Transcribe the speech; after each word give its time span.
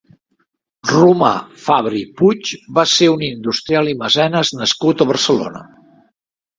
Romà 0.91 1.29
Fabra 1.65 1.99
i 2.01 2.01
Puig 2.23 2.55
va 2.79 2.87
ser 2.97 3.13
un 3.19 3.29
industrial 3.31 3.95
i 3.95 3.97
mecenes 4.03 4.57
nascut 4.61 5.09
a 5.09 5.13
Barcelona. 5.15 5.67